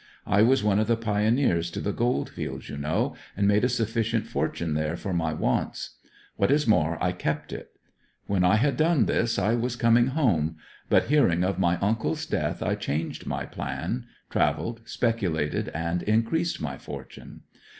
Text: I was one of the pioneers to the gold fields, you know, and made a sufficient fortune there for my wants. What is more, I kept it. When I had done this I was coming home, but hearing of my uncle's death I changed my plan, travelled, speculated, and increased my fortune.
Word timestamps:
I 0.25 0.41
was 0.41 0.63
one 0.63 0.79
of 0.79 0.87
the 0.87 0.97
pioneers 0.97 1.69
to 1.69 1.79
the 1.79 1.93
gold 1.93 2.27
fields, 2.27 2.69
you 2.69 2.75
know, 2.75 3.15
and 3.37 3.47
made 3.47 3.63
a 3.63 3.69
sufficient 3.69 4.25
fortune 4.25 4.73
there 4.73 4.97
for 4.97 5.13
my 5.13 5.31
wants. 5.31 5.91
What 6.37 6.49
is 6.49 6.65
more, 6.65 6.97
I 6.99 7.11
kept 7.11 7.53
it. 7.53 7.69
When 8.25 8.43
I 8.43 8.55
had 8.55 8.77
done 8.77 9.05
this 9.05 9.37
I 9.37 9.53
was 9.53 9.75
coming 9.75 10.07
home, 10.07 10.55
but 10.89 11.03
hearing 11.09 11.43
of 11.43 11.59
my 11.59 11.77
uncle's 11.81 12.25
death 12.25 12.63
I 12.63 12.73
changed 12.73 13.27
my 13.27 13.45
plan, 13.45 14.07
travelled, 14.31 14.81
speculated, 14.85 15.67
and 15.69 16.01
increased 16.01 16.59
my 16.59 16.79
fortune. 16.79 17.41